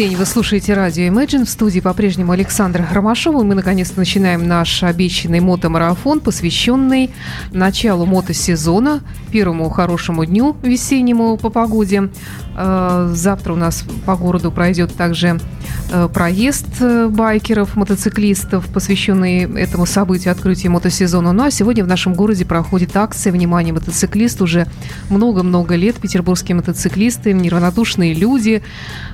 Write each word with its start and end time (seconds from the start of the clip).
день, 0.00 0.16
вы 0.16 0.24
слушаете 0.24 0.72
радио 0.72 1.12
Imagine. 1.12 1.44
В 1.44 1.50
студии 1.50 1.80
по-прежнему 1.80 2.32
Александр 2.32 2.86
Ромашова. 2.90 3.42
Мы 3.42 3.54
наконец-то 3.54 3.98
начинаем 3.98 4.48
наш 4.48 4.82
обещанный 4.82 5.40
мотомарафон, 5.40 6.20
посвященный 6.20 7.10
началу 7.52 8.06
мотосезона, 8.06 9.02
первому 9.30 9.68
хорошему 9.68 10.24
дню 10.24 10.56
весеннему 10.62 11.36
по 11.36 11.50
погоде. 11.50 12.08
Э, 12.56 13.10
завтра 13.14 13.52
у 13.52 13.56
нас 13.56 13.84
по 14.06 14.16
городу 14.16 14.50
пройдет 14.50 14.94
также 14.94 15.38
э, 15.92 16.08
проезд 16.08 16.66
э, 16.80 17.08
байкеров, 17.08 17.76
мотоциклистов, 17.76 18.68
посвященный 18.68 19.42
этому 19.60 19.84
событию 19.84 20.32
открытия 20.32 20.70
мотосезона. 20.70 21.32
Ну 21.32 21.44
а 21.44 21.50
сегодня 21.50 21.84
в 21.84 21.86
нашем 21.86 22.14
городе 22.14 22.46
проходит 22.46 22.96
акция 22.96 23.34
«Внимание, 23.34 23.74
мотоциклист». 23.74 24.40
Уже 24.40 24.66
много-много 25.10 25.74
лет 25.74 25.96
петербургские 25.96 26.56
мотоциклисты, 26.56 27.34
неравнодушные 27.34 28.14
люди 28.14 28.62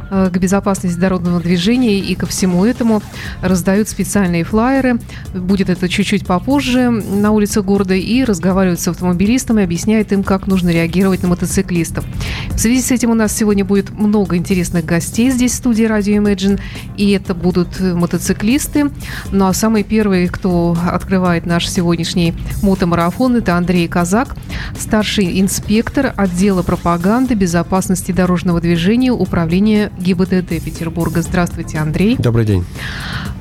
к 0.08 0.38
безопасности 0.38 0.75
дорожного 0.82 1.40
движения 1.40 1.98
и 1.98 2.14
ко 2.14 2.26
всему 2.26 2.64
этому 2.64 3.02
раздают 3.42 3.88
специальные 3.88 4.44
флайеры. 4.44 4.98
Будет 5.34 5.70
это 5.70 5.88
чуть-чуть 5.88 6.26
попозже 6.26 6.90
на 6.90 7.30
улице 7.30 7.62
города 7.62 7.94
и 7.94 8.24
разговаривают 8.24 8.80
с 8.80 8.88
автомобилистами, 8.88 9.62
объясняют 9.62 10.12
им, 10.12 10.22
как 10.22 10.46
нужно 10.46 10.70
реагировать 10.70 11.22
на 11.22 11.28
мотоциклистов. 11.28 12.04
В 12.50 12.58
связи 12.58 12.80
с 12.80 12.90
этим 12.90 13.10
у 13.10 13.14
нас 13.14 13.32
сегодня 13.32 13.64
будет 13.64 13.90
много 13.90 14.36
интересных 14.36 14.84
гостей 14.84 15.30
здесь 15.30 15.52
в 15.52 15.56
студии 15.56 15.86
Radio 15.86 16.22
Imagine, 16.22 16.60
и 16.96 17.10
это 17.10 17.34
будут 17.34 17.80
мотоциклисты. 17.80 18.90
Ну 19.30 19.46
а 19.46 19.52
самый 19.52 19.82
первый, 19.82 20.28
кто 20.28 20.76
открывает 20.90 21.46
наш 21.46 21.68
сегодняшний 21.68 22.34
мотомарафон, 22.62 23.36
это 23.36 23.56
Андрей 23.56 23.88
Казак, 23.88 24.36
старший 24.78 25.40
инспектор 25.40 26.12
отдела 26.16 26.62
пропаганды 26.62 27.34
безопасности 27.34 28.12
дорожного 28.12 28.60
движения 28.60 29.12
Управления 29.12 29.92
ГИБДД 29.98 30.55
Петербурга. 30.60 31.22
Здравствуйте, 31.22 31.78
Андрей. 31.78 32.16
Добрый 32.18 32.44
день. 32.44 32.64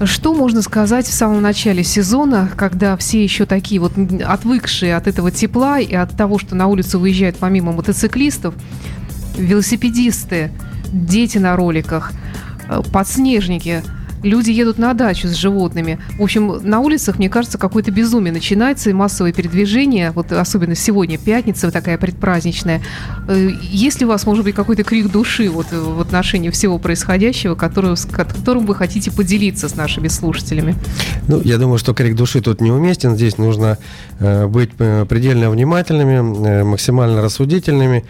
Что 0.04 0.34
можно 0.34 0.62
сказать 0.62 1.08
в 1.08 1.14
самом 1.14 1.42
начале 1.42 1.84
сезона, 1.84 2.50
когда 2.56 2.98
все 2.98 3.24
еще 3.24 3.46
такие 3.46 3.80
вот 3.80 3.94
отвыкшие 4.26 4.96
от 4.96 5.08
этого 5.08 5.32
тепла 5.32 5.80
и 5.80 5.94
от 5.94 6.16
того, 6.16 6.40
что 6.40 6.56
на 6.56 6.68
улицу 6.68 7.00
выезжают 7.00 7.38
помимо 7.38 7.72
мотоциклистов, 7.72 8.56
велосипедисты, 9.38 10.52
дети 10.92 11.38
на 11.38 11.56
роликах, 11.56 12.14
э, 12.70 12.82
подснежники– 12.92 13.84
люди 14.26 14.52
едут 14.52 14.78
на 14.78 14.94
дачу 14.94 15.28
с 15.28 15.36
животными. 15.36 16.00
В 16.18 16.24
общем, 16.24 16.60
на 16.64 16.80
улицах, 16.80 17.18
мне 17.18 17.30
кажется, 17.30 17.58
какое-то 17.58 17.92
безумие 17.92 18.34
начинается, 18.34 18.90
и 18.90 18.94
массовое 18.94 19.32
передвижение, 19.32 20.12
вот 20.12 20.32
особенно 20.32 20.76
сегодня, 20.76 21.18
пятница 21.18 21.72
такая 21.72 21.98
предпраздничная. 21.98 22.82
Э, 23.28 23.50
есть 23.62 24.00
ли 24.00 24.06
у 24.06 24.10
вас, 24.10 24.26
может 24.26 24.44
быть, 24.44 24.56
какой-то 24.56 24.84
крик 24.84 25.12
души 25.12 25.50
вот 25.50 25.68
э, 25.72 25.80
в 25.80 26.02
отношении 26.02 26.50
всего 26.50 26.80
происходящего, 26.80 27.56
который, 27.56 27.96
которым 28.12 28.66
вы 28.66 28.76
хотите 28.76 29.12
поделиться 29.12 29.70
с 29.70 29.76
нашими 29.76 30.08
слушателями? 30.08 30.76
Ну, 31.28 31.42
я 31.42 31.58
думаю, 31.58 31.78
что 31.78 31.94
крик 31.94 32.16
души 32.16 32.42
тут 32.42 32.62
неуместен. 32.62 33.16
Здесь 33.16 33.38
нужно 33.38 33.78
э, 34.20 34.48
быть 34.48 34.72
предельно 34.74 35.50
внимательными, 35.50 36.64
максимально 36.64 37.22
рассудительными, 37.22 38.04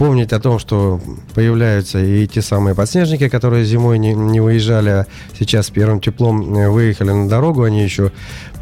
помнить 0.00 0.32
о 0.32 0.40
том, 0.40 0.58
что 0.58 0.98
появляются 1.34 2.02
и 2.02 2.26
те 2.26 2.40
самые 2.40 2.74
подснежники, 2.74 3.28
которые 3.28 3.66
зимой 3.66 3.98
не, 3.98 4.14
не 4.14 4.40
выезжали, 4.40 4.88
а 4.88 5.06
сейчас 5.38 5.66
с 5.66 5.70
первым 5.70 6.00
теплом 6.00 6.56
э, 6.56 6.70
выехали 6.70 7.10
на 7.10 7.28
дорогу, 7.28 7.64
они 7.64 7.82
еще 7.82 8.10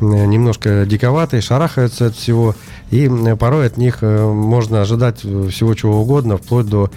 э, 0.01 0.05
немножко 0.05 0.85
диковатые, 0.85 1.41
шарахаются 1.41 2.07
от 2.07 2.17
всего, 2.17 2.57
и 2.91 3.09
порой 3.39 3.69
от 3.69 3.77
них 3.77 3.99
э, 4.01 4.27
можно 4.27 4.83
ожидать 4.83 5.21
всего 5.21 5.75
чего 5.75 6.01
угодно, 6.01 6.39
вплоть 6.39 6.67
до 6.67 6.91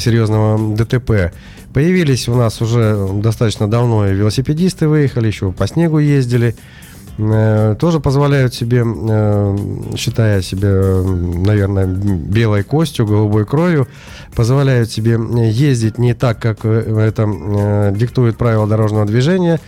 серьезного 0.00 0.74
ДТП. 0.74 1.32
Появились 1.72 2.28
у 2.28 2.34
нас 2.34 2.60
уже 2.60 3.08
достаточно 3.22 3.70
давно 3.70 4.06
велосипедисты 4.06 4.88
выехали, 4.88 5.28
еще 5.28 5.52
по 5.52 5.68
снегу 5.68 5.98
ездили, 5.98 6.56
Э, 6.56 6.97
тоже 7.18 7.98
позволяют 7.98 8.54
себе, 8.54 8.84
э, 8.86 9.56
считая 9.96 10.40
себя, 10.40 10.68
наверное, 10.68 11.86
белой 11.86 12.62
костью, 12.62 13.06
голубой 13.06 13.44
кровью, 13.44 13.88
позволяют 14.36 14.90
себе 14.90 15.18
ездить 15.50 15.98
не 15.98 16.14
так, 16.14 16.40
как 16.40 16.64
это 16.64 17.28
э, 17.28 17.92
диктует 17.96 18.36
правила 18.38 18.66
дорожного 18.68 19.04
движения. 19.04 19.60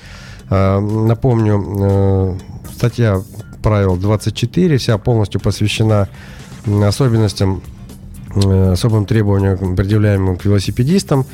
Напомню, 0.49 2.37
статья 2.75 3.23
правил 3.63 3.97
24 3.97 4.79
вся 4.79 4.99
полностью 4.99 5.41
посвящена 5.41 6.09
особенностям, 6.85 7.63
особым 8.35 9.07
требованиям, 9.07 9.77
предъявляемым 9.77 10.37
к 10.37 10.45
велосипедистам 10.45 11.25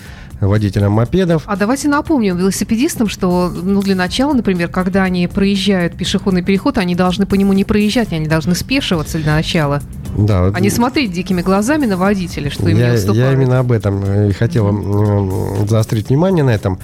водителям 0.40 0.92
мопедов. 0.92 1.42
А 1.46 1.56
давайте 1.56 1.88
напомним 1.88 2.36
велосипедистам, 2.36 3.08
что 3.08 3.48
ну, 3.50 3.82
для 3.82 3.94
начала, 3.94 4.32
например, 4.34 4.68
когда 4.68 5.04
они 5.04 5.26
проезжают 5.28 5.96
пешеходный 5.96 6.42
переход, 6.42 6.78
они 6.78 6.94
должны 6.94 7.26
по 7.26 7.34
нему 7.34 7.52
не 7.52 7.64
проезжать, 7.64 8.12
они 8.12 8.26
должны 8.26 8.54
спешиваться 8.54 9.18
для 9.18 9.34
начала. 9.34 9.82
Да. 10.16 10.50
А 10.54 10.60
не 10.60 10.70
смотреть 10.70 11.12
дикими 11.12 11.42
глазами 11.42 11.86
на 11.86 11.96
водителя, 11.96 12.50
что 12.50 12.68
им 12.68 12.78
я, 12.78 12.90
не 12.90 12.96
уступают. 12.96 13.24
Я 13.24 13.32
именно 13.32 13.58
об 13.58 13.72
этом 13.72 14.28
и 14.28 14.32
хотел 14.32 14.68
mm-hmm. 14.68 15.68
заострить 15.68 16.08
внимание 16.08 16.44
на 16.44 16.50
этом. 16.50 16.78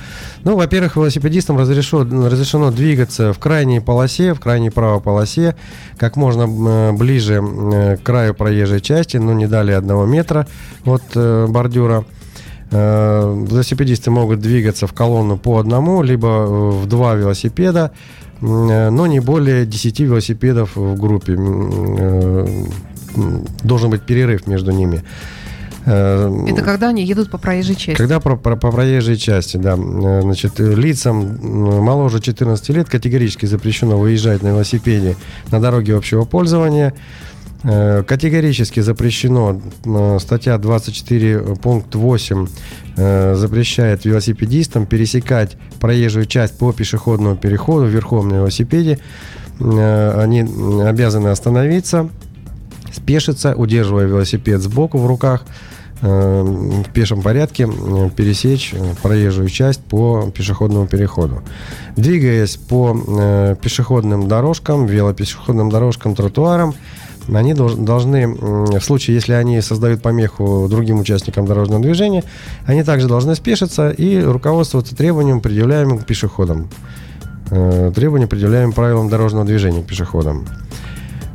Ну, 0.44 0.56
во-первых, 0.56 0.96
велосипедистам 0.96 1.58
разрешено, 1.58 2.28
разрешено 2.28 2.70
двигаться 2.70 3.32
в 3.32 3.38
крайней 3.38 3.80
полосе, 3.80 4.34
в 4.34 4.40
крайней 4.40 4.70
правой 4.70 5.00
полосе, 5.00 5.56
как 5.96 6.16
можно 6.16 6.92
ближе 6.92 7.42
к 7.42 8.02
краю 8.02 8.34
проезжей 8.34 8.80
части, 8.80 9.16
но 9.16 9.32
не 9.32 9.46
далее 9.46 9.76
одного 9.76 10.04
метра 10.04 10.46
от 10.84 11.02
э, 11.14 11.46
бордюра. 11.48 12.04
Э, 12.72 13.44
велосипедисты 13.50 14.10
могут 14.10 14.40
двигаться 14.40 14.86
в 14.86 14.94
колонну 14.94 15.36
по 15.36 15.58
одному, 15.58 16.02
либо 16.02 16.28
э, 16.28 16.70
в 16.70 16.86
два 16.86 17.14
велосипеда, 17.14 17.92
э, 18.40 18.90
но 18.90 19.06
не 19.06 19.20
более 19.20 19.66
10 19.66 20.00
велосипедов 20.00 20.74
в 20.74 20.96
группе. 20.98 21.36
Должен 23.62 23.90
быть 23.90 24.02
перерыв 24.02 24.46
между 24.46 24.70
ними. 24.70 25.02
Это 25.84 26.62
когда 26.62 26.88
они 26.88 27.04
едут 27.04 27.30
по 27.30 27.38
проезжей 27.38 27.74
части? 27.74 27.98
Когда 27.98 28.20
по, 28.20 28.36
по, 28.36 28.56
по 28.56 28.70
проезжей 28.70 29.16
части, 29.16 29.56
да. 29.56 29.76
Значит, 29.76 30.60
лицам 30.60 31.38
моложе 31.42 32.20
14 32.20 32.68
лет 32.70 32.88
категорически 32.88 33.46
запрещено 33.46 33.98
выезжать 33.98 34.42
на 34.42 34.48
велосипеде 34.48 35.16
на 35.50 35.60
дороге 35.60 35.96
общего 35.96 36.24
пользования. 36.24 36.94
Э, 37.64 38.02
категорически 38.02 38.80
запрещено, 38.80 39.60
э, 39.84 40.18
статья 40.20 40.58
24 40.58 41.56
пункт 41.62 41.94
8 41.94 42.48
э, 42.96 43.34
запрещает 43.36 44.04
велосипедистам 44.04 44.86
пересекать 44.86 45.56
проезжую 45.78 46.26
часть 46.26 46.58
по 46.58 46.72
пешеходному 46.72 47.36
переходу 47.36 47.86
верхом 47.86 48.28
на 48.28 48.34
велосипеде. 48.34 48.98
Они 49.60 50.40
обязаны 50.82 51.28
остановиться, 51.28 52.08
спешиться, 52.92 53.54
удерживая 53.54 54.06
велосипед 54.06 54.60
сбоку 54.60 54.98
в 54.98 55.06
руках, 55.06 55.44
в 56.00 56.84
пешем 56.92 57.22
порядке 57.22 57.68
пересечь 58.16 58.74
проезжую 59.02 59.50
часть 59.50 59.84
по 59.84 60.32
пешеходному 60.34 60.88
переходу. 60.88 61.42
Двигаясь 61.94 62.56
по 62.56 63.54
пешеходным 63.62 64.26
дорожкам, 64.26 64.86
велопешеходным 64.86 65.70
дорожкам, 65.70 66.16
тротуарам, 66.16 66.74
они 67.32 67.54
должны, 67.54 68.26
в 68.26 68.80
случае, 68.80 69.14
если 69.14 69.32
они 69.32 69.60
создают 69.60 70.02
помеху 70.02 70.66
другим 70.68 71.00
участникам 71.00 71.46
дорожного 71.46 71.82
движения, 71.82 72.24
они 72.66 72.82
также 72.82 73.08
должны 73.08 73.34
спешиться 73.34 73.90
и 73.90 74.22
руководствоваться 74.22 74.96
требованием, 74.96 75.40
предъявляемым 75.40 75.98
к 75.98 76.06
пешеходам. 76.06 76.68
Э, 77.54 77.92
требования, 77.94 78.26
предъявляемым 78.26 78.72
правилам 78.72 79.10
дорожного 79.10 79.44
движения 79.44 79.82
к 79.82 79.86
пешеходам. 79.86 80.46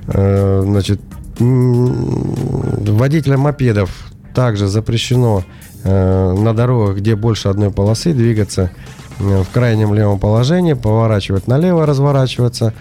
Э, 0.07 0.63
значит, 0.65 0.99
водителям 1.39 3.41
мопедов 3.41 3.91
также 4.33 4.67
запрещено 4.67 5.43
э, 5.83 6.33
на 6.33 6.55
дорогах, 6.55 6.97
где 6.97 7.15
больше 7.15 7.49
одной 7.49 7.69
полосы, 7.69 8.13
двигаться 8.13 8.71
в 9.19 9.45
крайнем 9.53 9.93
левом 9.93 10.19
положении, 10.19 10.73
поворачивать 10.73 11.47
налево, 11.47 11.85
разворачиваться. 11.85 12.73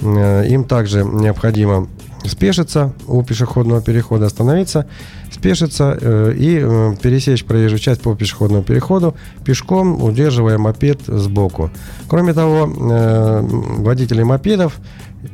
Им 0.00 0.64
также 0.64 1.04
необходимо 1.04 1.86
спешиться 2.24 2.92
у 3.06 3.22
пешеходного 3.22 3.80
перехода, 3.80 4.26
остановиться, 4.26 4.86
спешиться 5.30 5.96
э, 6.00 6.34
и 6.36 6.60
э, 6.62 6.94
пересечь 7.00 7.44
проезжую 7.44 7.78
часть 7.78 8.02
по 8.02 8.14
пешеходному 8.14 8.62
переходу 8.62 9.14
пешком, 9.44 10.02
удерживая 10.02 10.58
мопед 10.58 11.00
сбоку. 11.06 11.70
Кроме 12.08 12.34
того, 12.34 12.70
э, 12.70 13.40
водители 13.78 14.22
мопедов, 14.22 14.78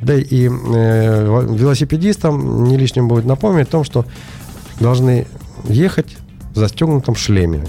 да 0.01 0.15
и 0.15 0.49
э, 0.49 1.47
велосипедистам 1.55 2.65
не 2.65 2.77
лишним 2.77 3.09
будет 3.09 3.25
напомнить 3.25 3.69
о 3.69 3.71
том, 3.71 3.85
что 3.85 4.05
должны 4.81 5.27
ехать 5.69 6.17
в 6.55 6.59
застегнутом 6.59 7.15
шлеме. 7.15 7.65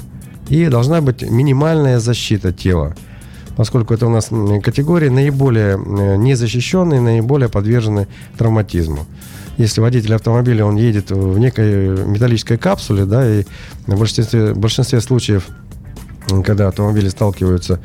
И 0.50 0.68
должна 0.68 1.02
быть 1.02 1.30
минимальная 1.30 2.00
защита 2.00 2.54
тела 2.54 2.96
поскольку 3.58 3.94
это 3.94 4.08
у 4.08 4.10
нас 4.10 4.30
категории 4.64 5.10
наиболее 5.10 5.74
э, 5.74 6.16
незащищенные, 6.16 7.02
наиболее 7.02 7.50
подвержены 7.50 8.08
травматизму. 8.38 9.06
если 9.58 9.82
водитель 9.82 10.16
автомобиля, 10.16 10.64
он 10.64 10.78
едет 10.78 11.12
в 11.12 11.38
некой 11.38 11.90
металлической 12.06 12.58
капсуле, 12.58 13.04
да, 13.04 13.30
и 13.30 13.44
в 13.86 14.00
большинстве, 14.00 14.54
в 14.54 14.58
большинстве 14.58 15.02
случаев, 15.02 15.48
когда 16.46 16.70
автомобили 16.70 17.10
сталкиваются 17.10 17.82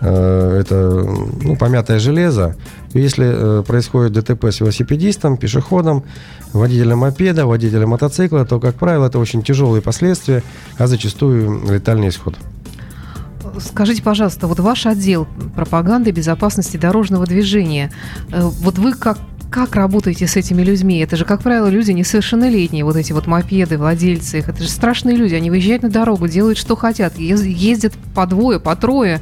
Э, 0.00 0.58
это 0.60 1.04
ну, 1.42 1.56
помятое 1.56 1.98
железо. 1.98 2.56
Если 2.92 3.26
э, 3.26 3.62
происходит 3.62 4.12
ДТП 4.12 4.44
с 4.46 4.60
велосипедистом, 4.60 5.36
пешеходом, 5.36 6.04
водителем 6.52 6.98
мопеда, 6.98 7.46
водителем 7.46 7.90
мотоцикла, 7.90 8.44
то, 8.44 8.60
как 8.60 8.74
правило, 8.76 9.06
это 9.06 9.18
очень 9.18 9.42
тяжелые 9.42 9.82
последствия, 9.82 10.42
а 10.78 10.86
зачастую 10.86 11.62
летальный 11.70 12.08
исход. 12.08 12.36
Скажите, 13.60 14.02
пожалуйста, 14.02 14.46
вот 14.46 14.60
ваш 14.60 14.86
отдел 14.86 15.26
пропаганды 15.54 16.10
безопасности 16.10 16.76
дорожного 16.76 17.26
движения, 17.26 17.90
э, 18.30 18.40
вот 18.40 18.78
вы 18.78 18.92
как 18.92 19.18
как 19.48 19.76
работаете 19.76 20.26
с 20.26 20.36
этими 20.36 20.62
людьми? 20.62 20.98
Это 20.98 21.16
же, 21.16 21.24
как 21.24 21.42
правило, 21.42 21.68
люди 21.68 21.92
несовершеннолетние, 21.92 22.84
вот 22.84 22.96
эти 22.96 23.12
вот 23.12 23.28
мопеды, 23.28 23.78
владельцы 23.78 24.40
их. 24.40 24.48
Это 24.48 24.62
же 24.62 24.68
страшные 24.68 25.16
люди. 25.16 25.34
Они 25.34 25.50
выезжают 25.50 25.84
на 25.84 25.88
дорогу, 25.88 26.26
делают, 26.26 26.58
что 26.58 26.74
хотят, 26.74 27.16
ездят 27.16 27.94
по 28.14 28.26
двое, 28.26 28.58
по 28.58 28.74
трое 28.74 29.20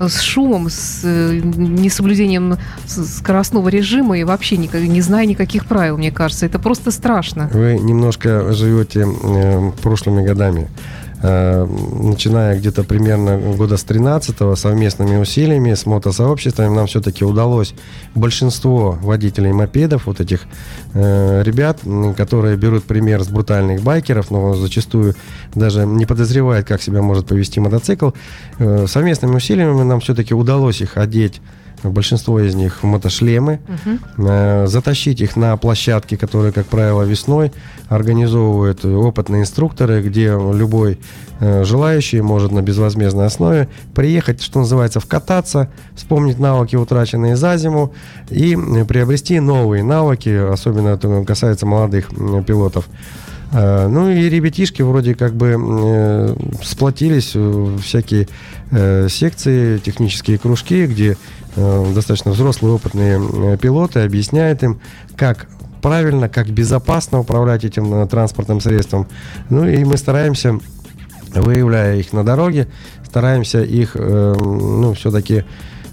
с 0.00 0.20
шумом, 0.20 0.70
с 0.70 1.00
э, 1.02 1.40
несоблюдением 1.42 2.56
скоростного 2.86 3.68
режима 3.68 4.18
и 4.18 4.24
вообще 4.24 4.56
не, 4.56 4.68
не 4.86 5.00
зная 5.00 5.26
никаких 5.26 5.66
правил, 5.66 5.98
мне 5.98 6.12
кажется. 6.12 6.46
Это 6.46 6.58
просто 6.58 6.90
страшно. 6.90 7.50
Вы 7.52 7.78
немножко 7.78 8.52
живете 8.52 9.06
э, 9.06 9.72
прошлыми 9.82 10.24
годами. 10.24 10.68
Э, 11.20 11.66
начиная 11.66 12.56
где-то 12.56 12.84
примерно 12.84 13.38
года 13.38 13.76
с 13.76 13.82
13 13.82 14.56
совместными 14.56 15.16
усилиями 15.16 15.74
с 15.74 15.84
мотосообществами 15.84 16.72
нам 16.72 16.86
все-таки 16.86 17.24
удалось 17.24 17.74
большинство 18.14 18.96
водителей 19.02 19.52
мопедов, 19.52 20.06
вот 20.06 20.20
этих 20.20 20.42
э, 20.94 21.42
ребят, 21.42 21.80
которые 22.16 22.56
берут 22.56 22.84
пример 22.84 23.24
с 23.24 23.28
брутальных 23.28 23.82
байкеров, 23.82 24.30
но 24.30 24.54
зачастую 24.54 25.16
даже 25.54 25.86
не 25.86 26.06
подозревают, 26.06 26.68
как 26.68 26.80
себя 26.80 27.02
может 27.02 27.26
повести 27.26 27.58
мотоцикл, 27.58 28.10
э, 28.58 28.86
совместными 28.86 29.36
усилиями 29.36 29.82
нам 29.82 29.98
все-таки 30.00 30.34
удалось 30.34 30.80
их 30.80 30.96
одеть 30.96 31.40
большинство 31.82 32.40
из 32.40 32.54
них 32.54 32.82
мотошлемы, 32.82 33.60
угу. 33.68 34.66
затащить 34.66 35.20
их 35.20 35.36
на 35.36 35.56
площадки, 35.56 36.16
которые, 36.16 36.52
как 36.52 36.66
правило, 36.66 37.02
весной 37.02 37.52
организовывают 37.88 38.84
опытные 38.84 39.42
инструкторы, 39.42 40.02
где 40.02 40.26
любой 40.28 40.98
э, 41.40 41.64
желающий 41.64 42.20
может 42.20 42.52
на 42.52 42.60
безвозмездной 42.60 43.26
основе 43.26 43.68
приехать, 43.94 44.42
что 44.42 44.60
называется, 44.60 45.00
вкататься, 45.00 45.70
вспомнить 45.94 46.38
навыки, 46.38 46.76
утраченные 46.76 47.36
за 47.36 47.56
зиму, 47.56 47.94
и 48.28 48.56
приобрести 48.86 49.40
новые 49.40 49.82
навыки, 49.82 50.28
особенно 50.28 50.88
это 50.88 51.24
касается 51.24 51.64
молодых 51.64 52.08
пилотов. 52.46 52.86
Э, 53.52 53.88
ну 53.88 54.10
и 54.10 54.28
ребятишки 54.28 54.82
вроде 54.82 55.14
как 55.14 55.34
бы 55.34 56.36
сплотились 56.62 57.34
всякие 57.82 58.28
секции, 59.08 59.78
технические 59.78 60.36
кружки, 60.36 60.84
где 60.84 61.16
достаточно 61.94 62.30
взрослые 62.30 62.74
опытные 62.74 63.56
пилоты 63.58 64.00
объясняют 64.00 64.62
им, 64.62 64.80
как 65.16 65.48
правильно, 65.82 66.28
как 66.28 66.48
безопасно 66.48 67.20
управлять 67.20 67.64
этим 67.64 68.06
транспортным 68.08 68.60
средством. 68.60 69.06
Ну 69.50 69.66
и 69.66 69.84
мы 69.84 69.96
стараемся, 69.96 70.58
выявляя 71.34 71.96
их 71.96 72.12
на 72.12 72.24
дороге, 72.24 72.68
стараемся 73.04 73.62
их, 73.62 73.94
ну, 73.94 74.94
все-таки 74.94 75.44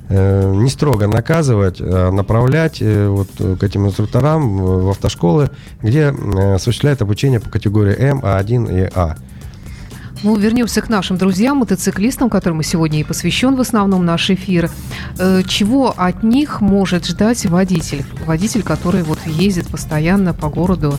Э, 0.08 0.54
не 0.54 0.70
строго 0.70 1.08
наказывать, 1.08 1.78
а 1.82 2.12
направлять 2.12 2.78
э, 2.80 3.08
вот 3.08 3.30
к 3.38 3.64
этим 3.64 3.88
инструкторам 3.88 4.58
в 4.58 4.90
автошколы, 4.90 5.50
где 5.82 6.14
э, 6.14 6.54
осуществляют 6.54 7.02
обучение 7.02 7.40
по 7.40 7.50
категории 7.50 7.98
М, 7.98 8.20
А1 8.20 8.86
и 8.86 8.92
А. 8.94 9.16
Ну, 10.26 10.36
вернемся 10.36 10.82
к 10.82 10.90
нашим 10.90 11.18
друзьям, 11.18 11.58
мотоциклистам, 11.58 12.32
которым 12.32 12.64
сегодня 12.64 13.00
и 13.00 13.04
посвящен 13.04 13.56
в 13.56 13.62
основном 13.62 14.04
наш 14.04 14.32
эфир. 14.32 14.72
Чего 15.48 15.94
от 15.96 16.24
них 16.24 16.62
может 16.62 17.06
ждать 17.06 17.46
водитель? 17.46 18.04
Водитель, 18.26 18.64
который 18.64 19.04
вот 19.04 19.20
ездит 19.28 19.68
постоянно 19.68 20.34
по 20.34 20.50
городу. 20.50 20.98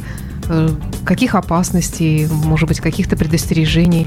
Каких 1.04 1.34
опасностей, 1.34 2.28
может 2.28 2.68
быть, 2.68 2.78
каких-то 2.78 3.16
предостережений? 3.16 4.06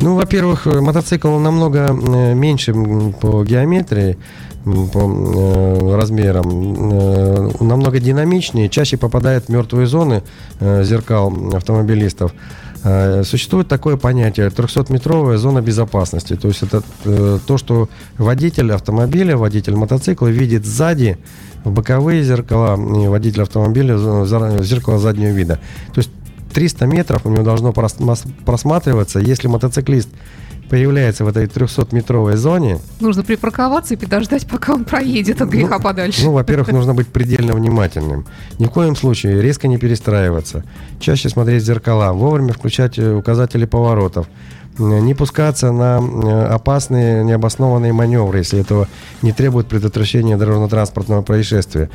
Ну, 0.00 0.16
во-первых, 0.16 0.66
э, 0.66 0.80
мотоцикл 0.80 1.38
намного 1.38 1.90
э, 1.90 2.34
меньше 2.34 2.74
по 3.20 3.44
геометрии, 3.44 4.18
по 4.64 4.98
э, 4.98 5.96
размерам, 5.96 6.48
намного 7.60 8.00
динамичнее, 8.00 8.68
чаще 8.68 8.96
попадает 8.96 9.44
в 9.44 9.48
мертвые 9.50 9.86
зоны 9.86 10.24
зеркал 10.60 11.32
автомобилистов. 11.54 12.32
Существует 13.24 13.66
такое 13.66 13.96
понятие 13.96 14.48
300-метровая 14.48 15.38
зона 15.38 15.62
безопасности. 15.62 16.36
То 16.36 16.48
есть 16.48 16.62
это 16.62 16.82
то, 17.46 17.56
что 17.56 17.88
водитель 18.18 18.72
автомобиля, 18.72 19.38
водитель 19.38 19.74
мотоцикла 19.74 20.26
видит 20.26 20.66
сзади 20.66 21.16
в 21.64 21.70
боковые 21.70 22.22
зеркала, 22.22 22.76
водитель 22.76 23.40
автомобиля 23.40 23.96
в 23.96 24.64
зеркало 24.64 24.98
заднего 24.98 25.30
вида. 25.30 25.60
То 25.94 26.00
есть 26.00 26.10
300 26.52 26.86
метров 26.86 27.24
у 27.24 27.30
него 27.30 27.42
должно 27.42 27.72
просматриваться, 27.72 29.18
если 29.18 29.48
мотоциклист 29.48 30.10
появляется 30.68 31.24
в 31.24 31.28
этой 31.28 31.46
300-метровой 31.46 32.36
зоне. 32.36 32.78
Нужно 33.00 33.22
припарковаться 33.22 33.94
и 33.94 33.96
подождать, 33.96 34.46
пока 34.46 34.74
он 34.74 34.84
проедет 34.84 35.40
от 35.40 35.48
греха 35.48 35.78
ну, 35.78 35.82
подальше. 35.82 36.24
Ну, 36.24 36.32
во-первых, 36.32 36.68
нужно 36.72 36.94
быть 36.94 37.08
предельно 37.08 37.52
внимательным. 37.54 38.26
Ни 38.58 38.66
в 38.66 38.70
коем 38.70 38.96
случае 38.96 39.40
резко 39.40 39.68
не 39.68 39.78
перестраиваться. 39.78 40.64
Чаще 41.00 41.28
смотреть 41.28 41.62
в 41.62 41.66
зеркала, 41.66 42.12
вовремя 42.12 42.52
включать 42.52 42.98
э, 42.98 43.14
указатели 43.14 43.64
поворотов. 43.64 44.26
Не 44.78 45.14
пускаться 45.14 45.70
на 45.70 46.00
э, 46.00 46.46
опасные, 46.46 47.24
необоснованные 47.24 47.92
маневры, 47.92 48.38
если 48.38 48.58
этого 48.58 48.88
не 49.22 49.32
требует 49.32 49.68
предотвращения 49.68 50.36
дорожно-транспортного 50.36 51.22
происшествия. 51.22 51.90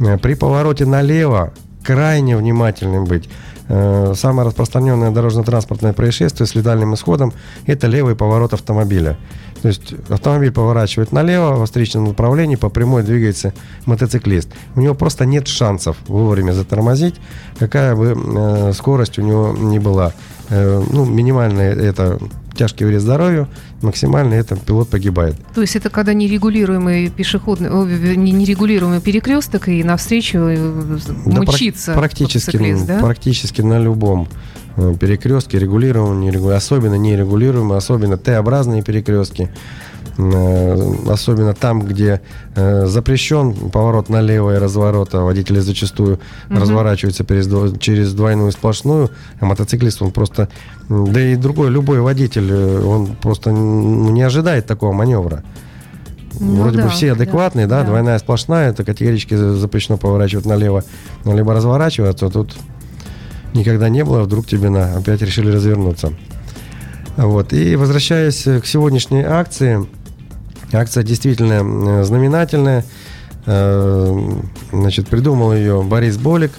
Э, 0.00 0.18
при 0.18 0.34
повороте 0.34 0.84
налево 0.84 1.54
крайне 1.82 2.36
внимательным 2.36 3.06
быть. 3.06 3.30
Э, 3.68 4.14
самое 4.14 4.46
распространенное 4.48 5.10
дорожно-транспортное 5.10 5.92
происшествие 5.92 6.46
с 6.46 6.54
летальным 6.54 6.94
исходом– 6.94 7.32
это 7.66 7.86
левый 7.86 8.16
поворот 8.16 8.54
автомобиля. 8.54 9.18
То 9.60 9.68
есть 9.68 9.94
автомобиль 10.08 10.52
поворачивает 10.52 11.12
налево, 11.12 11.56
в 11.56 11.64
встречном 11.64 12.04
направлении, 12.04 12.56
по 12.56 12.70
прямой 12.70 13.02
двигается 13.02 13.52
мотоциклист. 13.86 14.48
У 14.74 14.80
него 14.80 14.94
просто 14.94 15.26
нет 15.26 15.48
шансов 15.48 15.96
вовремя 16.06 16.52
затормозить, 16.52 17.16
какая 17.58 17.94
бы 17.94 18.16
э, 18.16 18.72
скорость 18.72 19.18
у 19.18 19.22
него 19.22 19.54
ни 19.58 19.78
была. 19.78 20.12
Э, 20.48 20.82
ну, 20.90 21.04
минимальная 21.04 21.74
это 21.74 22.18
тяжкий 22.58 22.84
вред 22.84 23.00
здоровью, 23.00 23.48
максимально 23.82 24.34
это 24.34 24.56
пилот 24.56 24.88
погибает. 24.88 25.36
То 25.54 25.60
есть 25.60 25.76
это 25.76 25.88
когда 25.90 26.12
нерегулируемый 26.12 27.08
пешеходный, 27.08 27.70
нерегулируемый 28.16 29.00
перекресток 29.00 29.68
и 29.68 29.82
навстречу 29.84 30.38
э, 30.38 30.98
да, 31.26 31.40
мчится 31.42 31.94
практически, 31.94 32.76
да? 32.86 32.98
практически 32.98 33.62
на 33.62 33.78
любом 33.78 34.28
э, 34.76 34.94
перекрестке 35.00 35.58
регулируемый, 35.58 36.56
особенно 36.56 36.96
нерегулируемый, 36.96 37.78
особенно 37.78 38.18
Т-образные 38.18 38.82
перекрестки. 38.82 39.48
Э, 40.20 40.94
особенно 41.08 41.54
там, 41.54 41.80
где 41.82 42.20
э, 42.56 42.86
запрещен 42.86 43.54
поворот 43.70 44.08
налево 44.08 44.56
и 44.56 44.58
разворот, 44.58 45.14
а 45.14 45.22
водители 45.22 45.60
зачастую 45.60 46.18
угу. 46.50 46.58
разворачиваются 46.58 47.24
через, 47.24 47.78
через 47.78 48.14
двойную 48.14 48.50
сплошную, 48.50 49.10
а 49.38 49.44
мотоциклист, 49.44 50.02
он 50.02 50.10
просто, 50.10 50.48
да 50.88 51.20
и 51.20 51.36
другой, 51.36 51.70
любой 51.70 52.00
водитель, 52.00 52.48
э, 52.50 52.82
он 52.84 53.14
просто 53.14 53.52
не 53.52 54.20
ожидает 54.22 54.66
такого 54.66 54.92
маневра. 54.92 55.44
Ну, 56.40 56.62
Вроде 56.62 56.78
да, 56.78 56.84
бы 56.84 56.90
все 56.90 57.12
адекватные, 57.12 57.68
да, 57.68 57.78
да, 57.78 57.82
да, 57.82 57.88
двойная 57.90 58.18
сплошная, 58.18 58.70
это 58.70 58.82
категорически 58.82 59.36
запрещено 59.36 59.98
поворачивать 59.98 60.46
налево, 60.46 60.82
либо 61.24 61.54
разворачиваться, 61.54 62.26
а 62.26 62.30
тут 62.30 62.56
никогда 63.54 63.88
не 63.88 64.04
было, 64.04 64.22
вдруг 64.22 64.48
тебе 64.48 64.68
на 64.68 64.96
опять 64.96 65.22
решили 65.22 65.52
развернуться. 65.52 66.12
Вот. 67.16 67.52
И 67.52 67.74
возвращаясь 67.74 68.42
к 68.44 68.64
сегодняшней 68.64 69.22
акции, 69.22 69.88
Акция 70.72 71.02
действительно 71.02 72.04
знаменательная. 72.04 72.84
Э, 73.50 74.30
значит, 74.72 75.08
придумал 75.08 75.54
ее 75.54 75.82
Борис 75.82 76.18
Болик. 76.18 76.52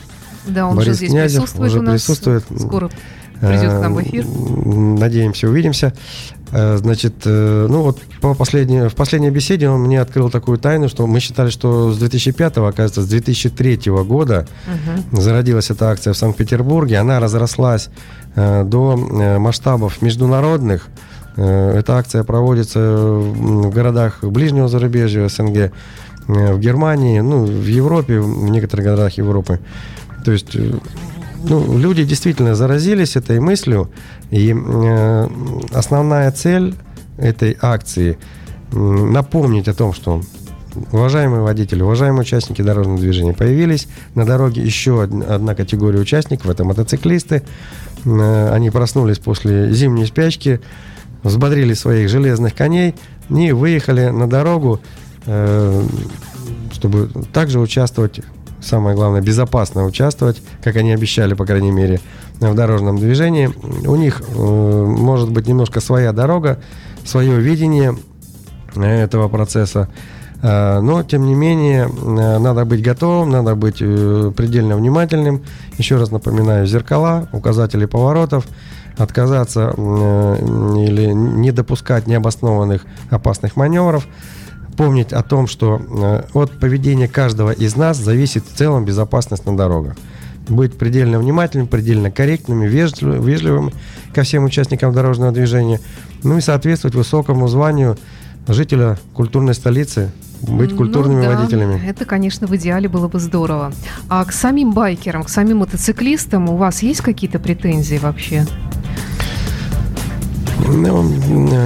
Да, 0.48 0.68
он 0.68 0.76
Борис 0.76 0.88
уже 0.88 0.98
здесь 0.98 1.12
Князев, 1.12 1.44
присутствует 1.44 1.72
уже 1.72 1.80
у 1.80 1.82
нас. 1.84 1.94
присутствует. 1.94 2.46
Скоро 2.58 2.90
придет 3.40 3.72
к 3.72 3.80
нам 3.80 3.94
в 3.94 4.02
эфир. 4.02 4.26
Надеемся, 4.26 5.48
увидимся. 5.48 5.94
Э, 6.52 6.78
значит, 6.78 7.14
э, 7.26 7.68
ну 7.70 7.84
вот 7.84 8.00
по 8.22 8.34
последней, 8.34 8.90
в 8.90 8.96
последней 8.96 9.30
беседе 9.30 9.70
он 9.70 9.82
мне 9.82 10.02
открыл 10.02 10.32
такую 10.32 10.58
тайну, 10.58 10.90
что 10.90 11.06
мы 11.06 11.20
считали, 11.20 11.52
что 11.52 11.92
с 11.92 12.00
2005, 12.00 12.58
оказывается, 12.58 13.04
с 13.04 13.08
2003 13.08 13.92
года 14.04 14.48
угу. 14.66 15.22
зародилась 15.22 15.70
эта 15.70 15.92
акция 15.92 16.14
в 16.14 16.18
Санкт-Петербурге. 16.18 16.98
Она 16.98 17.20
разрослась 17.20 17.90
до 18.36 18.96
масштабов 19.40 20.02
международных. 20.02 20.88
Э, 21.36 21.78
эта 21.78 21.98
акция 21.98 22.24
проводится 22.24 22.80
в 22.80 23.70
городах 23.70 24.24
ближнего 24.24 24.68
зарубежья, 24.68 25.28
СНГ, 25.28 25.58
э, 25.58 25.72
в 26.28 26.60
Германии, 26.60 27.20
ну, 27.20 27.46
в 27.46 27.66
Европе, 27.66 28.20
в 28.20 28.50
некоторых 28.50 28.86
городах 28.86 29.14
Европы. 29.18 29.60
То 30.26 30.32
есть 30.32 30.56
ну, 31.44 31.78
люди 31.78 32.04
действительно 32.04 32.56
заразились 32.56 33.16
этой 33.16 33.40
мыслью, 33.40 33.90
и 34.30 34.54
э, 34.54 35.28
основная 35.74 36.32
цель 36.32 36.76
этой 37.18 37.58
акции 37.62 38.18
напомнить 38.72 39.68
о 39.68 39.74
том, 39.74 39.94
что 39.94 40.22
уважаемые 40.92 41.42
водители, 41.42 41.82
уважаемые 41.82 42.22
участники 42.22 42.62
дорожного 42.62 43.00
движения, 43.00 43.34
появились 43.34 43.88
на 44.16 44.26
дороге 44.26 44.62
еще 44.62 45.04
одна 45.04 45.56
категория 45.56 46.00
участников, 46.00 46.50
это 46.50 46.64
мотоциклисты. 46.64 47.44
Э, 48.06 48.52
они 48.52 48.70
проснулись 48.70 49.20
после 49.20 49.72
зимней 49.72 50.08
спячки, 50.08 50.60
взбодрили 51.24 51.74
своих 51.74 52.10
железных 52.10 52.56
коней 52.56 52.96
и 53.30 53.52
выехали 53.52 54.10
на 54.10 54.28
дорогу, 54.28 54.80
э, 55.26 55.84
чтобы 56.74 57.10
также 57.34 57.60
участвовать 57.60 58.22
самое 58.62 58.96
главное, 58.96 59.22
безопасно 59.22 59.86
участвовать, 59.86 60.42
как 60.64 60.76
они 60.76 60.94
обещали, 60.94 61.34
по 61.34 61.46
крайней 61.46 61.72
мере, 61.72 62.00
в 62.40 62.56
дорожном 62.56 62.98
движении. 62.98 63.50
У 63.88 63.96
них 63.96 64.22
э, 64.22 64.34
может 64.34 65.32
быть 65.32 65.48
немножко 65.48 65.82
своя 65.82 66.12
дорога, 66.14 66.60
свое 67.06 67.40
видение 67.40 67.96
этого 68.76 69.28
процесса. 69.28 69.90
Э, 70.42 70.80
но, 70.80 71.04
тем 71.04 71.26
не 71.26 71.36
менее, 71.36 71.90
э, 71.90 72.40
надо 72.40 72.66
быть 72.66 72.82
готовым, 72.82 73.30
надо 73.30 73.56
быть 73.56 73.80
предельно 73.80 74.76
внимательным. 74.76 75.44
Еще 75.78 75.98
раз 75.98 76.12
напоминаю, 76.12 76.66
зеркала, 76.66 77.28
указатели 77.32 77.86
поворотов, 77.86 78.46
отказаться 79.00 79.70
или 79.72 81.12
не 81.12 81.52
допускать 81.52 82.06
необоснованных 82.08 82.86
опасных 83.10 83.56
маневров– 83.56 84.08
помнить 84.80 85.12
о 85.12 85.24
том, 85.24 85.46
что 85.46 85.78
э, 85.78 86.24
от 86.34 86.58
поведения 86.58 87.10
каждого 87.10 87.52
из 87.52 87.76
нас 87.76 87.98
зависит 87.98 88.46
в 88.46 88.56
целом 88.56 88.86
безопасность 88.86 89.46
на 89.46 89.58
дорогах. 89.58 89.98
Быть 90.48 90.78
предельно 90.78 91.20
внимательным, 91.20 91.68
предельно 91.68 92.12
корректными, 92.12 92.66
вежливыми 92.66 93.74
ко 94.16 94.24
всем 94.24 94.46
участникам 94.46 94.94
дорожного 94.94 95.34
движения, 95.34 95.82
ну 96.24 96.38
и 96.38 96.42
соответствовать 96.42 96.96
высокому 96.96 97.50
званию 97.50 97.98
жителя 98.48 98.98
культурной 99.14 99.54
столицы, 99.54 100.12
быть 100.42 100.72
ну 100.72 100.78
культурными 100.78 101.26
ну, 101.26 101.30
да, 101.30 101.38
водителями. 101.38 101.86
Это, 101.86 102.06
конечно, 102.06 102.48
в 102.48 102.56
идеале 102.56 102.88
было 102.88 103.10
бы 103.10 103.20
здорово. 103.20 103.74
А 104.08 104.24
к 104.24 104.32
самим 104.32 104.72
байкерам, 104.72 105.24
к 105.26 105.30
самим 105.30 105.58
мотоциклистам 105.58 106.48
у 106.48 106.56
вас 106.56 106.84
есть 106.84 107.02
какие-то 107.02 107.40
претензии 107.40 107.98
вообще? 107.98 108.46
Ну, 110.68 111.04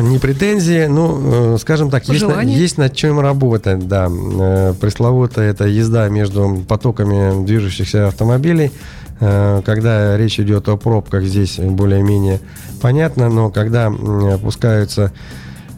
не 0.01 0.19
претензии, 0.19 0.85
ну, 0.85 1.55
э, 1.55 1.57
скажем 1.59 1.89
так, 1.89 2.07
есть, 2.07 2.25
есть 2.45 2.77
над 2.77 2.95
чем 2.95 3.19
работать, 3.19 3.87
да. 3.87 4.09
Э, 4.09 4.73
пресловутая 4.79 5.51
это 5.51 5.65
езда 5.65 6.09
между 6.09 6.63
потоками 6.67 7.45
движущихся 7.45 8.07
автомобилей. 8.07 8.71
Э, 9.19 9.61
когда 9.65 10.17
речь 10.17 10.39
идет 10.39 10.69
о 10.69 10.77
пробках, 10.77 11.23
здесь 11.23 11.57
более-менее 11.59 12.39
понятно, 12.81 13.29
но 13.29 13.49
когда 13.49 13.87
опускаются 13.87 15.11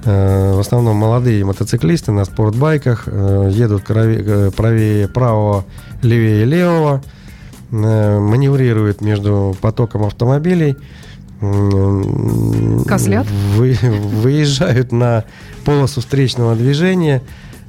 в 0.03 0.60
основном 0.60 0.98
молодые 0.98 1.43
мотоциклисты 1.43 2.12
на 2.12 2.25
спортбайках, 2.25 3.07
едут 3.07 3.86
правее 3.86 5.07
правого, 5.07 5.65
левее 6.03 6.45
левого, 6.45 7.01
маневрируют 7.72 9.01
между 9.01 9.55
потоком 9.62 10.05
автомобилей– 10.05 10.75
Козлят? 12.88 13.27
Вы, 13.56 13.77
выезжают 13.82 14.92
на 14.92 15.25
полосу 15.63 16.01
встречного 16.01 16.56
движения. 16.56 17.22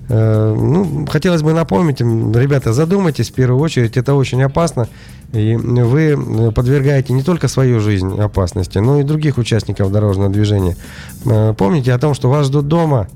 Э, 0.08 0.54
ну, 0.56 1.06
хотелось 1.06 1.42
бы 1.42 1.52
напомнить 1.52 2.00
им, 2.00 2.32
ребята, 2.32 2.72
задумайтесь 2.72 3.30
в 3.30 3.32
первую 3.32 3.60
очередь, 3.60 3.96
это 3.96 4.14
очень 4.14 4.42
опасно. 4.42 4.88
И 5.32 5.56
вы 5.56 6.52
подвергаете 6.52 7.12
не 7.12 7.22
только 7.22 7.48
свою 7.48 7.80
жизнь 7.80 8.16
опасности, 8.18 8.78
но 8.78 9.00
и 9.00 9.02
других 9.02 9.38
участников 9.38 9.90
дорожного 9.90 10.30
движения. 10.30 10.76
Э, 11.24 11.54
помните 11.56 11.92
о 11.92 11.98
том, 11.98 12.14
что 12.14 12.30
вас 12.30 12.46
ждут 12.46 12.68
дома, 12.68 13.08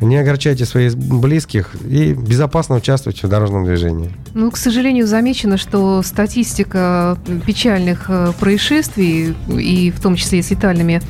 не 0.00 0.16
огорчайте 0.16 0.64
своих 0.64 0.96
близких 0.96 1.74
и 1.84 2.12
безопасно 2.12 2.76
участвуйте 2.76 3.26
в 3.26 3.30
дорожном 3.30 3.64
движении. 3.64 4.10
Ну, 4.34 4.50
к 4.50 4.56
сожалению, 4.56 5.06
замечено, 5.06 5.56
что 5.56 6.02
статистика 6.02 7.18
печальных 7.46 8.06
э, 8.08 8.32
происшествий, 8.38 9.34
и 9.48 9.90
в 9.90 10.00
том 10.00 10.16
числе 10.16 10.38
и 10.38 10.42
с 10.42 10.50
летальными 10.50 11.02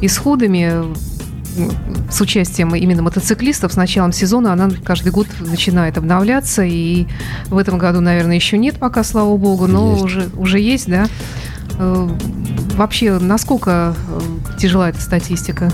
исходами, 0.00 0.84
с 2.10 2.20
участием 2.20 2.74
именно 2.74 3.02
мотоциклистов 3.02 3.72
с 3.72 3.76
началом 3.76 4.12
сезона, 4.12 4.52
она 4.52 4.70
каждый 4.84 5.12
год 5.12 5.26
начинает 5.40 5.98
обновляться. 5.98 6.62
И 6.62 7.06
в 7.48 7.58
этом 7.58 7.78
году, 7.78 8.00
наверное, 8.00 8.36
еще 8.36 8.58
нет 8.58 8.76
пока, 8.78 9.04
слава 9.04 9.36
богу, 9.36 9.66
но 9.66 9.92
есть. 9.92 10.04
уже, 10.04 10.28
уже 10.36 10.60
есть, 10.60 10.88
да. 10.88 11.06
Э, 11.78 12.08
вообще, 12.74 13.18
насколько 13.18 13.94
э, 14.08 14.58
тяжела 14.58 14.88
эта 14.88 15.00
статистика? 15.00 15.70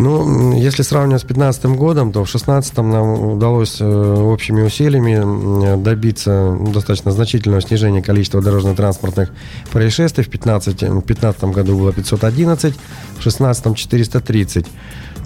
Ну, 0.00 0.56
если 0.56 0.82
сравнивать 0.82 1.22
с 1.22 1.24
2015 1.24 1.64
годом, 1.76 2.12
то 2.12 2.20
в 2.20 2.30
2016 2.30 2.76
нам 2.78 3.32
удалось 3.32 3.80
э, 3.80 3.84
общими 3.84 4.62
усилиями 4.62 5.82
добиться 5.82 6.56
достаточно 6.72 7.10
значительного 7.10 7.60
снижения 7.60 8.00
количества 8.00 8.40
дорожно-транспортных 8.40 9.30
происшествий. 9.72 10.22
В 10.22 10.30
2015, 10.30 11.44
году 11.44 11.76
было 11.76 11.92
511, 11.92 12.74
в 12.74 13.22
2016 13.22 13.76
430. 13.76 14.66
И 14.66 14.70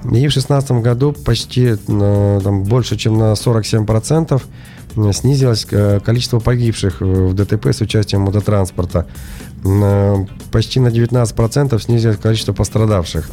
в 0.05 0.11
2016 0.11 0.71
году 0.73 1.12
почти 1.12 1.76
там, 1.76 2.64
больше, 2.64 2.97
чем 2.97 3.19
на 3.19 3.33
47% 3.33 4.43
снизилось 5.12 5.67
количество 6.02 6.38
погибших 6.38 7.02
в 7.02 7.35
ДТП 7.35 7.67
с 7.67 7.83
участием 7.83 8.23
мототранспорта. 8.23 9.07
Почти 10.50 10.81
на 10.81 10.88
19% 10.88 11.79
снизилось 11.79 12.17
количество 12.17 12.55
пострадавших. 12.55 13.31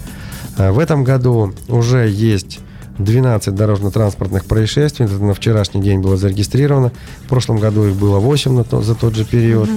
Э, 0.57 0.71
в 0.71 0.79
этом 0.79 1.03
году 1.03 1.53
уже 1.67 2.09
есть 2.09 2.59
12 2.97 3.55
дорожно-транспортных 3.55 4.45
происшествий. 4.45 5.05
Это 5.05 5.15
на 5.23 5.33
вчерашний 5.33 5.81
день 5.81 5.99
было 5.99 6.17
зарегистрировано. 6.17 6.91
В 7.25 7.27
прошлом 7.29 7.57
году 7.57 7.85
их 7.85 7.95
было 7.95 8.19
8 8.19 8.53
на 8.53 8.63
то, 8.63 8.81
за 8.81 8.95
тот 8.95 9.15
же 9.15 9.25
период. 9.25 9.69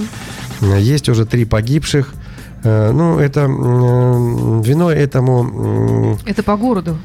Угу. 0.61 0.75
Есть 0.75 1.09
уже 1.09 1.25
3 1.25 1.45
погибших. 1.45 2.13
Э, 2.63 2.91
ну, 2.91 3.19
это 3.19 3.41
виной 3.41 4.95
этому... 4.95 6.17
Это 6.25 6.43
по 6.43 6.57
городу? 6.57 6.97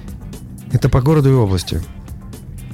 Это 0.72 0.88
по 0.88 1.00
городу 1.00 1.30
и 1.30 1.34
области. 1.34 1.80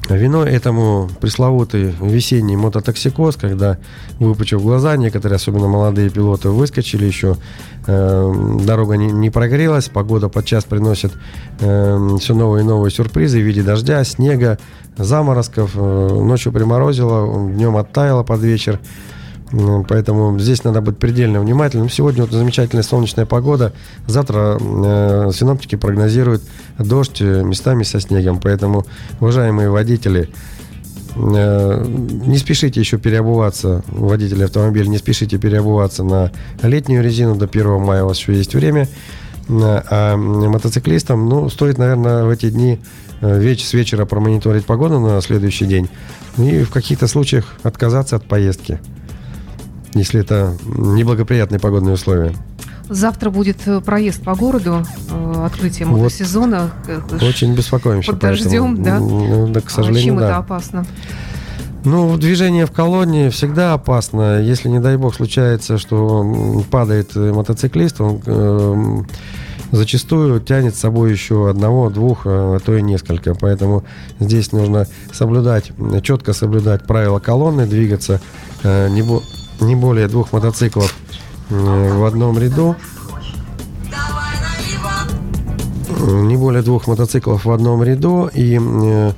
Виной 0.09 0.51
этому 0.51 1.09
пресловутый 1.21 1.95
весенний 1.99 2.57
мототоксикоз, 2.57 3.37
когда, 3.37 3.79
выпучив 4.19 4.63
глаза, 4.63 4.97
некоторые, 4.97 5.37
особенно 5.37 5.67
молодые 5.67 6.11
пилоты, 6.11 6.51
выскочили 6.51 7.07
еще, 7.07 7.37
э, 7.87 8.57
дорога 8.65 8.97
не, 8.97 9.31
прогрелась, 9.31 9.89
погода 9.89 10.29
подчас 10.29 10.65
приносит 10.65 11.13
э, 11.61 12.09
все 12.21 12.35
новые 12.35 12.65
и 12.65 12.67
новые 12.67 12.91
сюрпризы 12.91 13.39
в 13.39 13.43
виде 13.43 13.63
дождя, 13.63 14.05
снега, 14.05 14.59
заморозков, 14.99 15.71
э, 15.75 15.79
ночью 15.79 16.53
приморозило, 16.53 17.51
днем 17.51 17.77
оттаяло 17.79 18.23
под 18.23 18.41
вечер. 18.43 18.81
Поэтому 19.89 20.39
здесь 20.39 20.65
надо 20.65 20.81
быть 20.81 20.99
предельно 20.99 21.41
внимательным. 21.41 21.91
Сегодня 21.91 22.23
вот 22.23 22.33
замечательная 22.33 22.83
солнечная 22.83 23.27
погода. 23.27 23.73
Завтра 24.07 24.59
э, 24.59 25.31
синоптики 25.35 25.77
прогнозируют 25.77 26.43
дождь 26.79 27.21
э, 27.21 27.43
местами 27.45 27.83
со 27.83 28.01
снегом. 28.01 28.41
Поэтому, 28.41 28.87
уважаемые 29.21 29.71
водители, 29.71 30.31
э, 31.15 31.85
не 31.87 32.39
спешите 32.39 32.81
еще 32.81 32.99
переобуваться, 32.99 33.85
водители 33.89 34.45
автомобиля, 34.45 34.89
не 34.89 34.99
спешите 34.99 35.39
переобуваться 35.39 36.05
на 36.05 36.33
летнюю 36.63 37.03
резину 37.03 37.37
до 37.37 37.47
1 37.47 37.81
мая, 37.81 38.03
у 38.05 38.09
вас 38.09 38.19
еще 38.19 38.35
есть 38.35 38.55
время. 38.55 38.89
А 39.49 40.17
мотоциклистам, 40.17 41.29
ну, 41.29 41.51
стоит, 41.51 41.77
наверное, 41.77 42.25
в 42.25 42.31
эти 42.31 42.49
дни 42.49 42.81
э, 43.21 43.39
веч 43.39 43.65
с 43.65 43.75
вечера 43.75 44.07
промониторить 44.07 44.65
погоду 44.65 44.99
на 44.99 45.21
следующий 45.21 45.67
день 45.67 45.89
и 46.39 46.63
в 46.63 46.71
каких-то 46.71 47.07
случаях 47.07 47.55
отказаться 47.63 48.17
от 48.17 48.25
поездки 48.25 48.81
если 49.95 50.21
это 50.21 50.57
неблагоприятные 50.65 51.59
погодные 51.59 51.95
условия. 51.95 52.35
Завтра 52.89 53.31
будет 53.31 53.67
э, 53.67 53.81
проезд 53.81 54.23
по 54.23 54.35
городу, 54.35 54.85
э, 55.11 55.45
открытие 55.47 55.87
мотосезона. 55.87 56.71
Вот. 56.87 57.23
Очень 57.23 57.55
беспокоимся. 57.55 58.13
Под 58.13 58.21
дождем, 58.21 58.83
да? 58.83 58.99
Ну, 58.99 59.49
да, 59.49 59.61
к 59.61 59.71
сожалению, 59.71 60.03
а 60.03 60.05
чем 60.05 60.17
да. 60.19 60.29
это 60.29 60.37
опасно? 60.37 60.87
Ну, 61.85 62.17
движение 62.17 62.67
в 62.67 62.73
колонне 62.73 63.31
всегда 63.31 63.75
опасно. 63.75 64.41
Если, 64.41 64.69
не 64.69 64.81
дай 64.81 64.97
бог, 64.97 65.15
случается, 65.15 65.79
что 65.79 66.63
падает 66.71 67.13
э, 67.15 67.33
мотоциклист, 67.33 68.01
он 68.01 68.21
э, 68.25 69.03
зачастую 69.71 70.41
тянет 70.41 70.75
с 70.75 70.81
собой 70.81 71.13
еще 71.13 71.49
одного, 71.49 71.91
двух, 71.91 72.23
а 72.27 72.59
то 72.59 72.77
и 72.77 72.83
несколько. 72.83 73.35
Поэтому 73.35 73.85
здесь 74.19 74.53
нужно 74.53 74.87
соблюдать, 75.13 75.73
четко 76.03 76.33
соблюдать 76.33 76.87
правила 76.87 77.19
колонны, 77.19 77.67
двигаться 77.67 78.21
э, 78.63 78.89
не, 78.91 79.03
бо 79.03 79.23
не 79.61 79.77
более 79.77 80.09
двух 80.09 80.33
мотоциклов 80.33 80.95
в 81.51 82.05
одном 82.05 82.39
ряду. 82.39 82.77
Не 86.01 86.37
более 86.37 86.63
двух 86.63 86.87
мотоциклов 86.87 87.45
в 87.45 87.51
одном 87.51 87.83
ряду 87.83 88.31
и 88.35 88.59
э, 88.61 89.13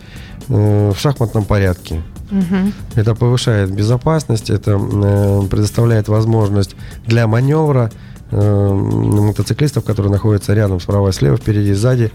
в 0.48 0.94
шахматном 0.96 1.44
порядке. 1.44 2.02
Угу. 2.30 2.72
Это 2.96 3.14
повышает 3.14 3.72
безопасность, 3.72 4.50
это 4.50 4.72
э, 4.72 5.42
предоставляет 5.48 6.08
возможность 6.08 6.76
для 7.06 7.26
маневра, 7.26 7.90
Э, 8.32 8.72
мотоциклистов, 8.72 9.84
которые 9.84 10.10
находятся 10.10 10.52
рядом, 10.52 10.80
справа 10.80 11.10
и 11.10 11.12
слева, 11.12 11.36
впереди, 11.36 11.72
сзади. 11.74 12.10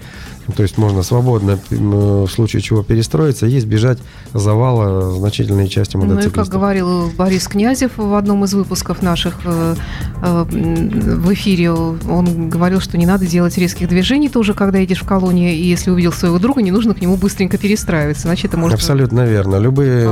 То 0.55 0.63
есть 0.63 0.77
можно 0.77 1.03
свободно, 1.03 1.57
в 1.69 2.27
случае 2.27 2.61
чего, 2.61 2.83
перестроиться 2.83 3.47
и 3.47 3.57
избежать 3.57 3.99
завала 4.33 5.11
значительной 5.11 5.69
части 5.69 5.95
мотоциклистов. 5.95 6.35
Ну 6.35 6.41
и, 6.41 6.45
как 6.45 6.53
говорил 6.53 7.11
Борис 7.17 7.47
Князев 7.47 7.91
в 7.95 8.13
одном 8.15 8.43
из 8.43 8.53
выпусков 8.53 9.01
наших 9.01 9.35
э, 9.45 9.75
э, 10.21 10.43
в 10.43 11.33
эфире, 11.33 11.71
он 11.71 12.49
говорил, 12.49 12.81
что 12.81 12.97
не 12.97 13.05
надо 13.05 13.25
делать 13.25 13.57
резких 13.57 13.87
движений 13.87 14.27
тоже, 14.27 14.53
когда 14.53 14.79
едешь 14.79 15.03
в 15.03 15.05
колонии, 15.05 15.55
и 15.55 15.63
если 15.63 15.91
увидел 15.91 16.11
своего 16.11 16.39
друга, 16.39 16.61
не 16.61 16.71
нужно 16.71 16.93
к 16.93 17.01
нему 17.01 17.15
быстренько 17.15 17.57
перестраиваться, 17.57 18.27
иначе 18.27 18.47
это 18.47 18.57
может... 18.57 18.75
Абсолютно 18.75 19.25
верно. 19.25 19.55
Любые, 19.57 20.11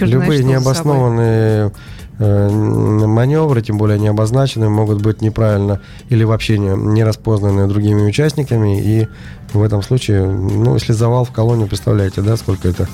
любые 0.00 0.44
необоснованные 0.44 1.44
Э, 1.44 1.70
маневры, 2.18 3.60
тем 3.62 3.76
более 3.78 3.98
не 3.98 4.08
обозначенные, 4.08 4.68
могут 4.68 5.02
быть 5.02 5.20
неправильно 5.20 5.80
или 6.10 6.24
вообще 6.24 6.58
не, 6.58 6.76
не 6.76 7.04
распознаны 7.04 7.66
другими 7.66 8.02
участниками. 8.02 8.80
И 8.80 9.08
в 9.52 9.62
этом 9.62 9.82
случае, 9.82 10.26
ну, 10.26 10.74
если 10.74 10.92
завал 10.92 11.24
в 11.24 11.32
колонии, 11.32 11.64
представляете, 11.64 12.22
да, 12.22 12.36
сколько 12.36 12.68
это? 12.68 12.88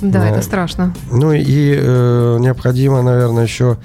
Да, 0.00 0.26
э, 0.26 0.32
это 0.32 0.42
страшно. 0.42 0.94
Ну 1.10 1.32
и 1.32 1.74
э, 1.78 2.38
необходимо, 2.40 3.02
наверное, 3.02 3.44
еще, 3.44 3.78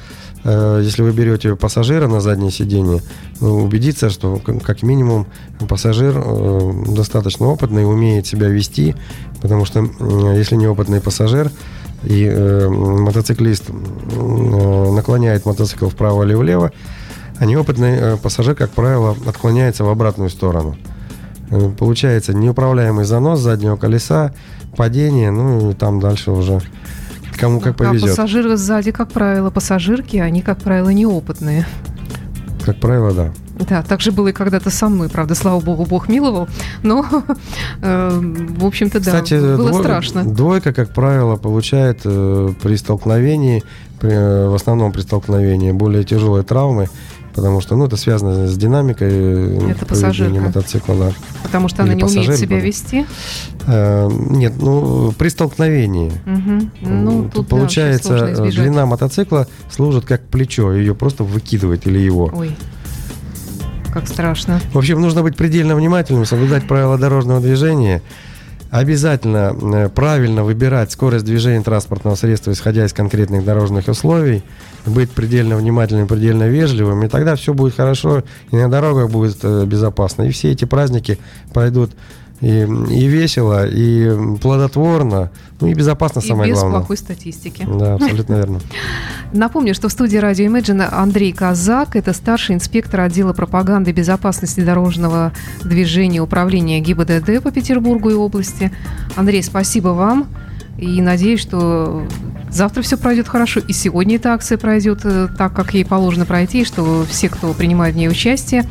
э, 0.43 0.81
если 0.83 1.01
вы 1.01 1.11
берете 1.11 1.55
пассажира 1.55 2.07
на 2.07 2.21
заднее 2.21 2.51
сиденье, 2.51 3.01
ну, 3.41 3.63
убедиться, 3.63 4.09
что 4.09 4.41
как 4.63 4.83
минимум 4.83 5.27
пассажир 5.67 6.15
э, 6.17 6.71
достаточно 6.87 7.47
опытный, 7.47 7.83
и 7.83 7.85
умеет 7.85 8.27
себя 8.27 8.47
вести, 8.47 8.95
потому 9.41 9.65
что 9.65 9.81
э, 9.81 10.33
если 10.37 10.55
неопытный 10.55 11.01
пассажир, 11.01 11.51
и 12.03 12.25
э, 12.25 12.67
мотоциклист 12.69 13.69
э, 13.69 14.91
наклоняет 14.91 15.45
мотоцикл 15.45 15.87
вправо 15.87 16.23
или 16.23 16.33
влево, 16.33 16.71
а 17.37 17.45
неопытный 17.45 17.95
э, 17.95 18.17
пассажир, 18.17 18.55
как 18.55 18.71
правило, 18.71 19.15
отклоняется 19.27 19.83
в 19.83 19.89
обратную 19.89 20.29
сторону. 20.29 20.77
Э, 21.49 21.71
получается 21.77 22.33
неуправляемый 22.33 23.05
занос 23.05 23.39
заднего 23.39 23.75
колеса, 23.75 24.33
падение, 24.77 25.31
ну 25.31 25.71
и 25.71 25.73
там 25.73 25.99
дальше 25.99 26.31
уже 26.31 26.61
кому 27.37 27.59
как 27.59 27.75
а 27.75 27.89
повезет. 27.89 28.05
А 28.05 28.07
пассажиры 28.09 28.57
сзади, 28.57 28.91
как 28.91 29.11
правило, 29.11 29.49
пассажирки, 29.49 30.17
они, 30.17 30.41
как 30.41 30.59
правило, 30.59 30.89
неопытные. 30.89 31.65
Как 32.63 32.79
правило, 32.79 33.13
да. 33.13 33.33
Да, 33.59 33.83
так 33.83 34.01
же 34.01 34.11
было 34.11 34.29
и 34.29 34.31
когда-то 34.33 34.69
со 34.69 34.89
мной, 34.89 35.09
правда, 35.09 35.33
слава 35.33 35.59
богу, 35.61 35.85
Бог 35.85 36.09
миловал, 36.09 36.47
но, 36.83 37.05
э, 37.81 38.19
в 38.57 38.65
общем-то, 38.65 38.99
да, 38.99 39.11
Кстати, 39.11 39.35
было 39.35 39.69
двой, 39.69 39.81
страшно. 39.81 40.23
Двойка, 40.25 40.73
как 40.73 40.93
правило, 40.93 41.37
получает 41.37 42.01
э, 42.03 42.53
при 42.61 42.75
столкновении, 42.75 43.63
при, 43.99 44.11
э, 44.11 44.49
в 44.49 44.53
основном 44.53 44.91
при 44.91 45.01
столкновении, 45.01 45.71
более 45.71 46.03
тяжелые 46.03 46.43
травмы, 46.43 46.89
потому 47.33 47.61
что, 47.61 47.77
ну, 47.77 47.85
это 47.85 47.95
связано 47.95 48.47
с 48.47 48.57
динамикой 48.57 49.09
э, 49.09 49.71
это 49.71 49.85
поведения 49.85 50.41
мотоцикла, 50.41 50.95
да. 50.95 51.11
Потому 51.43 51.69
что 51.69 51.83
Или 51.83 51.93
она 51.93 52.01
не 52.01 52.03
умеет 52.03 52.37
себя 52.37 52.59
вести? 52.59 53.05
Э, 53.67 54.09
нет, 54.11 54.53
ну, 54.57 55.13
при 55.13 55.29
столкновении. 55.29 56.11
Угу. 56.25 56.89
Ну, 56.89 57.29
тут, 57.33 57.47
получается, 57.47 58.33
да, 58.35 58.43
длина 58.43 58.85
мотоцикла 58.85 59.47
служит 59.71 60.03
как 60.03 60.23
плечо, 60.23 60.73
ее 60.73 60.93
просто 60.93 61.23
выкидывать 61.23 61.87
или 61.87 61.99
его. 61.99 62.29
Ой 62.33 62.53
как 63.95 64.09
страшно. 64.09 64.59
В 64.73 64.77
общем, 64.77 64.99
нужно 64.99 65.23
быть 65.23 65.37
предельно 65.37 65.73
внимательным, 65.73 66.25
соблюдать 66.25 66.67
правила 66.67 66.97
дорожного 66.97 67.39
движения. 67.39 68.01
Обязательно 68.69 69.55
э, 69.55 69.87
правильно 69.87 70.43
выбирать 70.43 70.91
скорость 70.91 71.23
движения 71.23 71.63
транспортного 71.63 72.15
средства, 72.15 72.51
исходя 72.51 72.85
из 72.85 72.91
конкретных 72.91 73.45
дорожных 73.45 73.87
условий, 73.87 74.43
быть 74.85 75.11
предельно 75.11 75.55
внимательным, 75.55 76.09
предельно 76.09 76.43
вежливым, 76.43 77.05
и 77.05 77.07
тогда 77.07 77.37
все 77.37 77.53
будет 77.53 77.73
хорошо, 77.73 78.25
и 78.51 78.57
на 78.57 78.69
дорогах 78.69 79.09
будет 79.09 79.37
э, 79.43 79.63
безопасно. 79.65 80.23
И 80.23 80.31
все 80.31 80.51
эти 80.51 80.65
праздники 80.65 81.17
пройдут 81.53 81.91
и, 82.41 82.67
и 82.91 83.07
весело, 83.07 83.67
и 83.67 84.37
плодотворно, 84.37 85.31
ну 85.61 85.67
и 85.67 85.73
безопасно, 85.73 86.19
и 86.19 86.27
самое 86.27 86.51
без 86.51 86.59
главное. 86.59 86.79
плохой 86.79 86.97
статистики. 86.97 87.65
Да, 87.65 87.95
абсолютно 87.95 88.35
верно. 88.35 88.59
Напомню, 89.33 89.73
что 89.73 89.87
в 89.87 89.91
студии 89.91 90.17
радио 90.17 90.45
Imagine 90.45 90.87
Андрей 90.91 91.31
Казак, 91.31 91.95
это 91.95 92.13
старший 92.13 92.55
инспектор 92.55 93.01
отдела 93.01 93.33
пропаганды 93.33 93.91
и 93.91 93.93
безопасности 93.93 94.59
дорожного 94.59 95.31
движения 95.63 96.21
управления 96.21 96.79
ГИБДД 96.81 97.41
по 97.41 97.51
Петербургу 97.51 98.09
и 98.09 98.13
области. 98.13 98.71
Андрей, 99.15 99.41
спасибо 99.41 99.89
вам. 99.89 100.27
И 100.77 101.01
надеюсь, 101.01 101.39
что 101.39 102.05
завтра 102.51 102.81
все 102.81 102.97
пройдет 102.97 103.29
хорошо, 103.29 103.61
и 103.61 103.71
сегодня 103.71 104.17
эта 104.17 104.33
акция 104.33 104.57
пройдет 104.57 105.01
э, 105.05 105.29
так, 105.37 105.53
как 105.53 105.73
ей 105.73 105.85
положено 105.85 106.25
пройти, 106.25 106.65
что 106.65 107.05
все, 107.09 107.29
кто 107.29 107.53
принимает 107.53 107.95
в 107.95 107.97
ней 107.97 108.09
участие, 108.09 108.65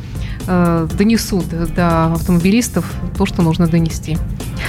донесут 0.45 1.45
до 1.75 2.13
автомобилистов 2.13 2.91
то, 3.17 3.25
что 3.25 3.41
нужно 3.41 3.67
донести. 3.67 4.17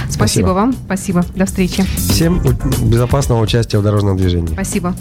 Спасибо, 0.09 0.13
Спасибо 0.13 0.47
вам. 0.47 0.73
Спасибо. 0.73 1.25
До 1.35 1.45
встречи. 1.45 1.83
Всем 1.95 2.41
безопасного 2.83 3.41
участия 3.41 3.77
в 3.79 3.83
дорожном 3.83 4.17
движении. 4.17 4.53
Спасибо. 4.53 4.95